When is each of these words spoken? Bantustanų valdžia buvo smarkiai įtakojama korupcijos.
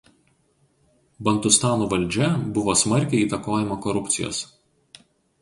Bantustanų 1.27 1.89
valdžia 1.91 2.31
buvo 2.57 2.75
smarkiai 2.83 3.27
įtakojama 3.27 3.79
korupcijos. 3.87 4.43